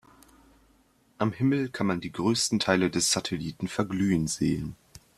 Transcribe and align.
Am 1.19 1.31
Himmel 1.31 1.69
kann 1.69 1.85
man 1.85 2.01
die 2.01 2.11
größten 2.11 2.57
Teile 2.59 2.89
des 2.89 3.11
Satelliten 3.11 3.67
verglühen 3.67 4.25
sehen. 4.25 4.75